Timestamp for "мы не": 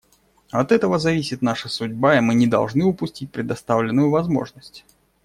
2.21-2.47